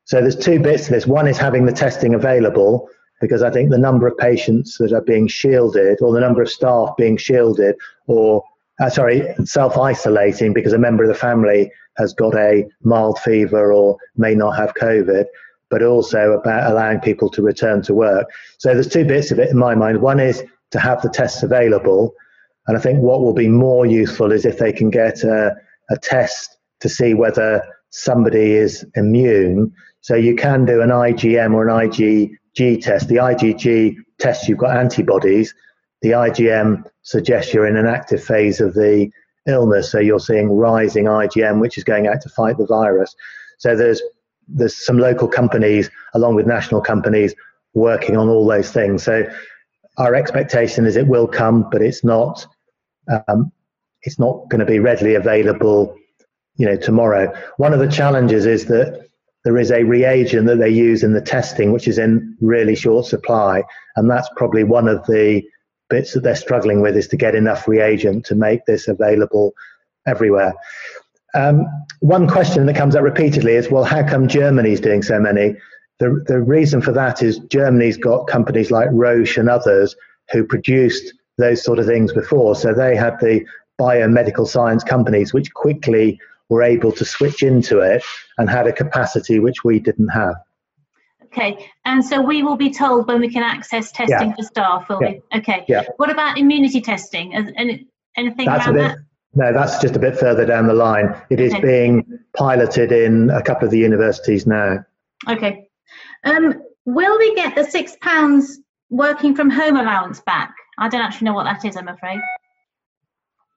[0.06, 1.08] So there's two bits to this.
[1.08, 2.90] One is having the testing available,
[3.22, 6.50] because I think the number of patients that are being shielded, or the number of
[6.50, 7.76] staff being shielded,
[8.08, 8.44] or
[8.82, 13.72] uh, sorry, self isolating because a member of the family has got a mild fever
[13.72, 15.26] or may not have COVID,
[15.70, 18.28] but also about allowing people to return to work.
[18.58, 20.02] So there's two bits of it in my mind.
[20.02, 22.14] One is to have the tests available.
[22.68, 25.56] And I think what will be more useful is if they can get a,
[25.90, 29.72] a test to see whether somebody is immune.
[30.02, 33.08] So you can do an IgM or an IgG test.
[33.08, 35.54] The IgG tests you've got antibodies.
[36.02, 39.12] The IgM suggests you're in an active phase of the
[39.48, 43.16] illness, so you're seeing rising IgM, which is going out to fight the virus.
[43.60, 44.02] So there's
[44.48, 47.34] there's some local companies along with national companies
[47.74, 49.04] working on all those things.
[49.04, 49.24] So
[49.98, 52.46] our expectation is it will come, but it's not
[53.28, 53.52] um,
[54.04, 55.96] it's not going to be readily available,
[56.56, 57.34] you know, tomorrow.
[57.58, 59.08] One of the challenges is that
[59.44, 63.06] there is a reagent that they use in the testing, which is in really short
[63.06, 63.64] supply.
[63.96, 65.44] And that's probably one of the
[65.90, 69.54] bits that they're struggling with is to get enough reagent to make this available
[70.08, 70.54] everywhere.
[71.36, 71.66] Um,
[72.00, 75.56] one question that comes up repeatedly is, well, how come Germany's doing so many?
[76.00, 79.96] The, the reason for that is Germany's got companies like Roche and others
[80.32, 82.56] who produced those sort of things before.
[82.56, 83.46] So they had the
[83.80, 88.04] biomedical science companies which quickly were able to switch into it
[88.38, 90.36] and had a capacity which we didn't have.
[91.26, 94.36] Okay, and so we will be told when we can access testing yeah.
[94.36, 95.10] for staff, will yeah.
[95.10, 95.40] we?
[95.40, 95.66] Okay.
[95.68, 95.84] Yeah.
[95.98, 97.34] What about immunity testing?
[97.34, 98.98] Any, anything that's around bit, that?
[99.34, 101.20] No, that's just a bit further down the line.
[101.32, 101.62] It is okay.
[101.64, 104.86] being piloted in a couple of the universities now.
[105.28, 105.68] Okay.
[106.24, 108.60] Um, will we get the six pounds
[108.90, 110.54] working from home allowance back?
[110.78, 111.76] I don't actually know what that is.
[111.76, 112.20] I'm afraid.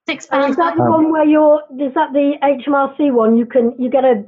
[0.09, 0.51] Six pounds.
[0.51, 1.63] Is that the one where you're?
[1.81, 3.37] Is that the HMRC one?
[3.37, 4.25] You can you get a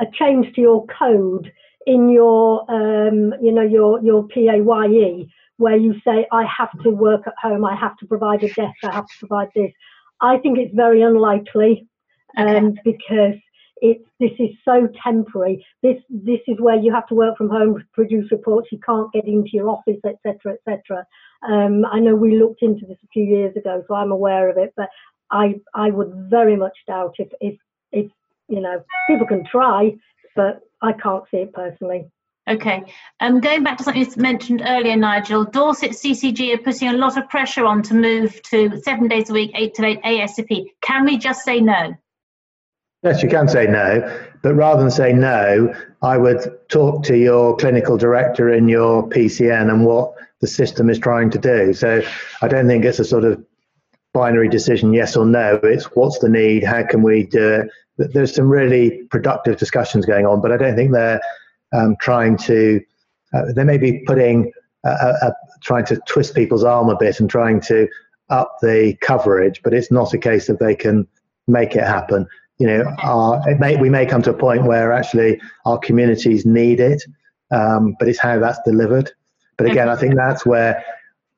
[0.00, 1.52] a change to your code
[1.86, 5.28] in your um, you know your your PAYE
[5.58, 8.74] where you say I have to work at home, I have to provide a desk,
[8.82, 9.70] I have to provide this.
[10.20, 11.86] I think it's very unlikely,
[12.36, 12.80] um, okay.
[12.84, 13.40] because
[13.82, 15.66] it's this is so temporary.
[15.82, 18.68] This this is where you have to work from home, produce reports.
[18.70, 21.04] You can't get into your office, etc., etc.
[21.46, 24.56] Um, I know we looked into this a few years ago, so I'm aware of
[24.56, 24.72] it.
[24.76, 24.88] But
[25.32, 27.58] I I would very much doubt if if
[27.90, 28.10] if
[28.48, 29.96] you know people can try,
[30.36, 32.08] but I can't see it personally.
[32.48, 32.84] Okay.
[33.20, 37.16] Um, going back to something you mentioned earlier, Nigel, Dorset CCG are putting a lot
[37.16, 40.66] of pressure on to move to seven days a week, eight to eight ASAP.
[40.80, 41.94] Can we just say no?
[43.02, 44.08] Yes, you can say no,
[44.42, 46.38] but rather than say no, I would
[46.68, 51.38] talk to your clinical director in your PCN and what the system is trying to
[51.38, 51.74] do.
[51.74, 52.02] So
[52.42, 53.44] I don't think it's a sort of
[54.14, 55.58] binary decision, yes or no.
[55.64, 57.62] It's what's the need, how can we do
[57.98, 58.12] it.
[58.12, 61.20] There's some really productive discussions going on, but I don't think they're
[61.72, 62.80] um, trying to,
[63.34, 64.52] uh, they may be putting,
[64.84, 65.30] uh, uh,
[65.60, 67.88] trying to twist people's arm a bit and trying to
[68.30, 71.06] up the coverage, but it's not a case that they can
[71.48, 72.26] make it happen.
[72.62, 76.78] You know, our, may, we may come to a point where actually our communities need
[76.78, 77.02] it,
[77.50, 79.10] um, but it's how that's delivered.
[79.56, 80.84] But again, I think that's where,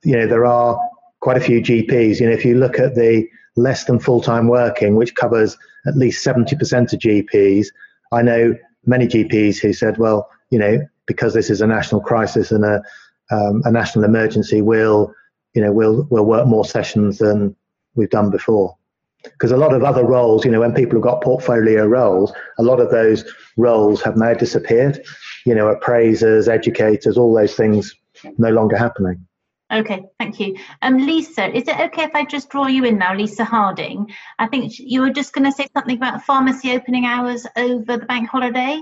[0.02, 0.78] you know, there are
[1.20, 2.20] quite a few GPs.
[2.20, 5.56] You know, if you look at the less than full time working, which covers
[5.86, 7.68] at least 70% of GPs,
[8.12, 8.54] I know
[8.84, 12.82] many GPs who said, well, you know, because this is a national crisis and a,
[13.30, 15.14] um, a national emergency, we'll,
[15.54, 17.56] you know, we'll, we'll work more sessions than
[17.94, 18.76] we've done before.
[19.24, 22.62] Because a lot of other roles, you know, when people have got portfolio roles, a
[22.62, 23.24] lot of those
[23.56, 25.02] roles have now disappeared.
[25.46, 27.94] You know, appraisers, educators, all those things
[28.38, 29.26] no longer happening.
[29.72, 30.56] Okay, thank you.
[30.82, 34.12] Um, Lisa, is it okay if I just draw you in now, Lisa Harding?
[34.38, 38.06] I think you were just going to say something about pharmacy opening hours over the
[38.06, 38.80] bank holiday.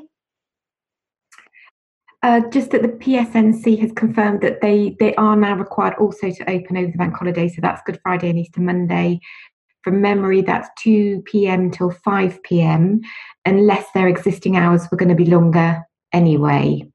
[2.24, 6.50] Uh, just that the PSNC has confirmed that they, they are now required also to
[6.50, 9.18] open over the bank holiday, so that's Good Friday and Easter Monday.
[9.82, 11.70] From memory, that's 2 p.m.
[11.70, 13.00] till 5 p.m.,
[13.44, 16.88] unless their existing hours were going to be longer anyway.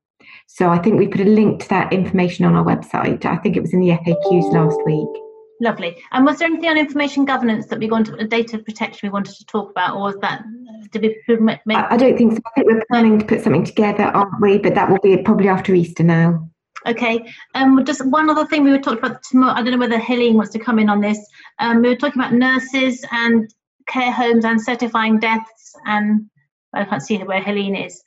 [0.48, 3.26] So I think we put a link to that information on our website.
[3.26, 5.24] I think it was in the FAQs last week.
[5.60, 5.98] Lovely.
[6.12, 9.36] And was there anything on information governance that we wanted, a data protection we wanted
[9.36, 10.44] to talk about, or was that
[10.92, 11.60] did we make?
[11.68, 12.40] I don't think so.
[12.46, 14.58] I think we're planning to put something together, aren't we?
[14.58, 16.50] But that will be probably after Easter now.
[16.86, 17.26] Okay.
[17.56, 19.54] Um, just one other thing we were talking about tomorrow.
[19.54, 21.20] I don't know whether Helene wants to come in on this.
[21.60, 23.50] Um, we were talking about nurses and
[23.88, 26.30] care homes and certifying deaths, and
[26.74, 28.02] I can't see where Helene is.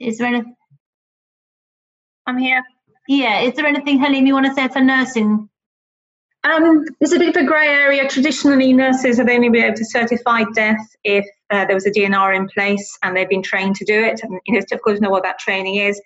[0.00, 0.54] Is there anything?
[2.26, 2.62] I'm here.
[3.06, 3.40] Yeah.
[3.40, 5.48] Is there anything, Helene, you want to say for nursing?
[6.44, 8.08] Um, there's a bit of a grey area.
[8.08, 12.36] Traditionally, nurses have only been able to certify death if uh, there was a DNR
[12.36, 14.20] in place and they've been trained to do it.
[14.22, 16.00] And you know, it's difficult to know what that training is.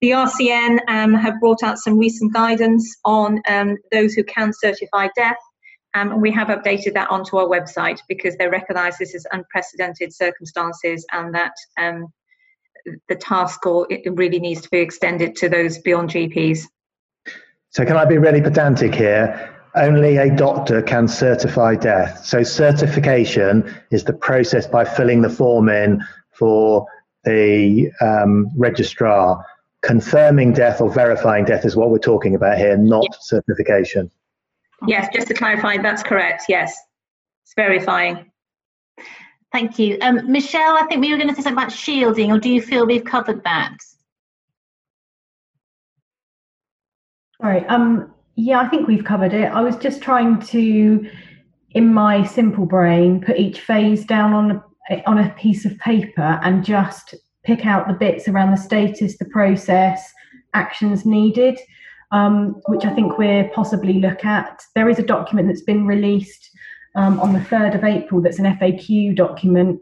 [0.00, 5.08] The RCN um, have brought out some recent guidance on um, those who can certify
[5.16, 5.38] death.
[5.94, 10.14] Um, and we have updated that onto our website because they recognise this is unprecedented
[10.14, 12.06] circumstances and that um,
[13.08, 16.60] the task or it really needs to be extended to those beyond GPs.
[17.70, 19.54] So, can I be really pedantic here?
[19.74, 22.24] Only a doctor can certify death.
[22.24, 26.86] So, certification is the process by filling the form in for
[27.24, 29.44] the um, registrar.
[29.82, 33.28] Confirming death or verifying death is what we're talking about here, not yes.
[33.28, 34.10] certification.
[34.86, 36.44] Yes, just to clarify, that's correct.
[36.48, 36.76] Yes,
[37.44, 38.30] it's verifying.
[39.52, 39.98] Thank you.
[40.02, 42.60] Um, Michelle, I think we were going to say something about shielding, or do you
[42.60, 43.76] feel we've covered that?
[47.40, 47.64] Sorry.
[47.66, 49.46] Um, yeah, I think we've covered it.
[49.46, 51.08] I was just trying to,
[51.70, 56.40] in my simple brain, put each phase down on a, on a piece of paper
[56.42, 57.14] and just
[57.44, 60.12] pick out the bits around the status, the process,
[60.54, 61.58] actions needed,
[62.12, 64.62] um, which I think we're possibly look at.
[64.74, 66.50] There is a document that's been released
[66.96, 69.80] um, on the 3rd of April that's an FAQ document.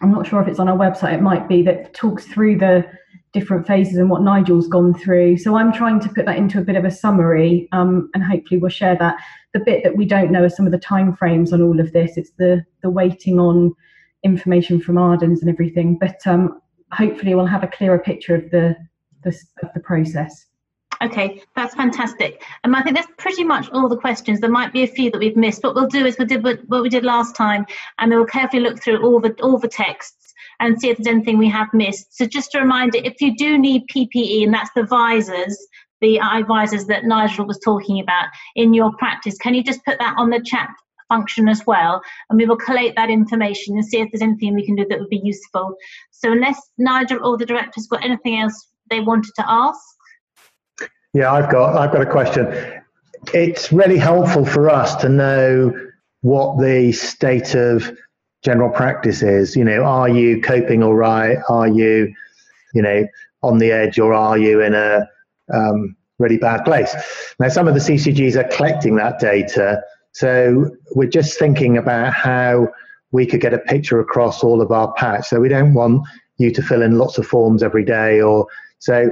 [0.00, 2.84] I'm not sure if it's on our website, it might be, that talks through the
[3.32, 5.38] different phases and what Nigel's gone through.
[5.38, 8.60] So I'm trying to put that into a bit of a summary um, and hopefully
[8.60, 9.16] we'll share that.
[9.54, 12.16] The bit that we don't know is some of the timeframes on all of this.
[12.16, 13.74] It's the, the waiting on
[14.22, 16.60] information from Ardens and everything, but um,
[16.92, 18.76] hopefully we'll have a clearer picture of the,
[19.24, 20.46] the, of the process.
[21.02, 22.42] Okay, that's fantastic.
[22.62, 24.40] And I think that's pretty much all the questions.
[24.40, 25.64] There might be a few that we've missed.
[25.64, 27.66] What we'll do is we did what what we did last time,
[27.98, 31.38] and we'll carefully look through all the all the texts and see if there's anything
[31.38, 32.16] we have missed.
[32.16, 35.58] So just a reminder, if you do need PPE, and that's the visors,
[36.00, 39.98] the eye visors that Nigel was talking about in your practice, can you just put
[39.98, 40.68] that on the chat
[41.12, 44.66] function as well and we will collate that information and see if there's anything we
[44.66, 45.74] can do that would be useful
[46.10, 49.92] so unless nigel or the director's got anything else they wanted to ask
[51.14, 52.46] yeah, I've got I've got a question.
[53.34, 55.72] It's really helpful for us to know
[56.22, 57.96] what the state of
[58.42, 59.54] general practice is.
[59.54, 61.36] You know, are you coping all right?
[61.48, 62.12] Are you,
[62.74, 63.06] you know,
[63.42, 65.06] on the edge, or are you in a
[65.52, 66.94] um, really bad place?
[67.38, 69.82] Now, some of the CCGs are collecting that data,
[70.12, 72.68] so we're just thinking about how
[73.10, 75.26] we could get a picture across all of our patch.
[75.28, 76.06] So we don't want
[76.38, 78.46] you to fill in lots of forms every day, or
[78.78, 79.10] so.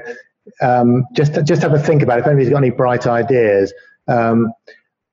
[0.62, 2.20] Um, just just have a think about it.
[2.22, 3.72] If anybody's got any bright ideas.
[4.08, 4.52] Um,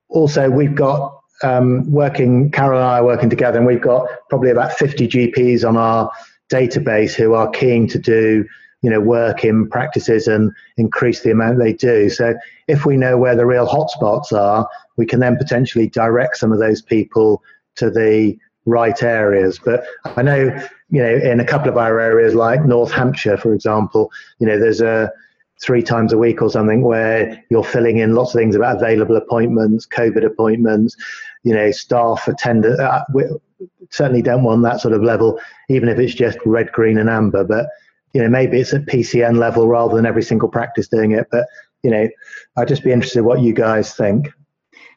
[0.10, 4.50] also, we've got um, working, Carole and I are working together, and we've got probably
[4.50, 6.12] about 50 GPs on our
[6.52, 8.46] database who are keen to do,
[8.82, 12.10] you know, work in practices and increase the amount they do.
[12.10, 12.36] So
[12.68, 14.68] if we know where the real hotspots are,
[14.98, 17.42] we can then potentially direct some of those people
[17.76, 19.60] to the right areas.
[19.64, 20.44] But I know,
[20.90, 24.60] you know, in a couple of our areas like North Hampshire, for example, you know,
[24.60, 25.12] there's a
[25.62, 29.16] three times a week or something where you're filling in lots of things about available
[29.16, 30.96] appointments, COVID appointments,
[31.44, 32.80] you know, staff attendance.
[32.80, 33.24] Uh, we
[33.90, 37.44] certainly don't want that sort of level, even if it's just red, green, and amber.
[37.44, 37.68] But
[38.14, 41.28] you know, maybe it's at PCN level rather than every single practice doing it.
[41.32, 41.46] But
[41.84, 42.08] you know,
[42.58, 44.30] I'd just be interested what you guys think.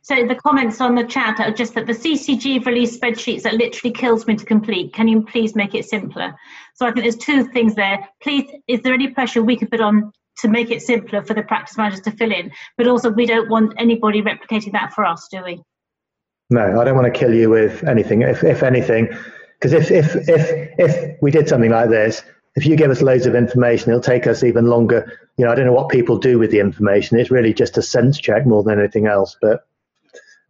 [0.02, 3.92] So the comments on the chat are just that the CCG release spreadsheets that literally
[3.92, 4.94] kills me to complete.
[4.94, 6.34] Can you please make it simpler?
[6.74, 8.08] So I think there's two things there.
[8.22, 11.42] Please, is there any pressure we could put on to make it simpler for the
[11.42, 12.50] practice managers to fill in?
[12.78, 15.62] But also, we don't want anybody replicating that for us, do we?
[16.48, 18.22] No, I don't want to kill you with anything.
[18.22, 19.08] If if anything,
[19.60, 22.22] because if if if if we did something like this,
[22.60, 25.18] if you give us loads of information, it'll take us even longer.
[25.38, 27.18] You know, I don't know what people do with the information.
[27.18, 29.34] It's really just a sense check more than anything else.
[29.40, 29.66] But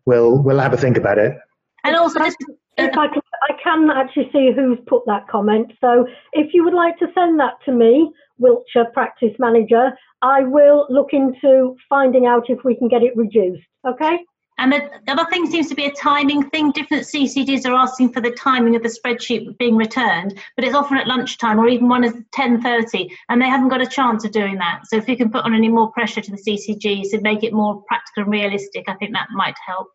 [0.07, 1.39] we'll we'll have a think about it.
[1.85, 5.73] And also, if I can, I can actually see who's put that comment.
[5.81, 10.87] So if you would like to send that to me, Wiltshire practice manager, I will
[10.91, 13.63] look into finding out if we can get it reduced.
[13.87, 14.19] Okay.
[14.61, 16.71] And the other thing seems to be a timing thing.
[16.73, 20.99] Different CCGs are asking for the timing of the spreadsheet being returned, but it's often
[20.99, 24.59] at lunchtime or even one is 10.30 and they haven't got a chance of doing
[24.59, 24.83] that.
[24.85, 27.55] So if you can put on any more pressure to the CCGs to make it
[27.55, 29.89] more practical and realistic, I think that might help.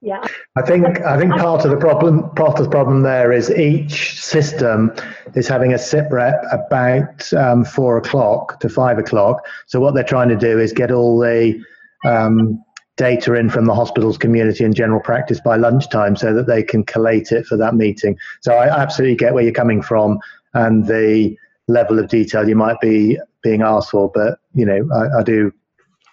[0.00, 0.26] Yeah.
[0.56, 4.20] I think I think part of the problem part of the problem there is each
[4.20, 4.92] system
[5.36, 9.46] is having a sit rep about um, four o'clock to five o'clock.
[9.68, 11.62] So what they're trying to do is get all the
[12.04, 12.64] um,
[12.96, 16.84] data in from the hospital's community and general practice by lunchtime so that they can
[16.84, 18.18] collate it for that meeting.
[18.42, 20.18] So I absolutely get where you're coming from
[20.54, 21.36] and the
[21.68, 25.52] level of detail you might be being asked for, but you know, I, I do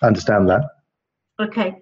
[0.01, 0.63] understand that.
[1.39, 1.75] Okay.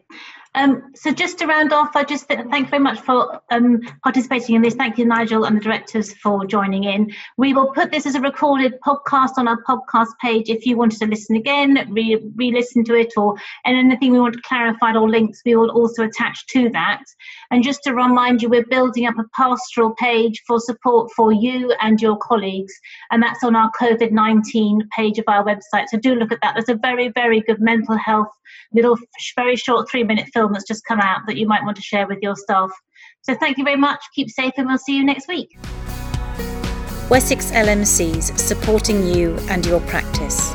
[0.58, 3.80] Um, so just to round off, I just th- thank you very much for um,
[4.02, 4.74] participating in this.
[4.74, 7.14] Thank you, Nigel, and the directors for joining in.
[7.38, 10.50] We will put this as a recorded podcast on our podcast page.
[10.50, 13.36] If you wanted to listen again, re- re-listen to it, or
[13.66, 17.04] and anything we want clarify or links, we will also attach to that.
[17.52, 21.72] And just to remind you, we're building up a pastoral page for support for you
[21.82, 22.74] and your colleagues,
[23.12, 25.86] and that's on our COVID 19 page of our website.
[25.90, 26.56] So do look at that.
[26.56, 28.30] There's a very, very good mental health
[28.74, 28.98] little,
[29.36, 32.08] very short three minute film that's just come out that you might want to share
[32.08, 32.72] with your staff.
[33.22, 34.00] So thank you very much.
[34.16, 35.58] Keep safe, and we'll see you next week.
[37.10, 40.54] Wessex LMCs supporting you and your practice.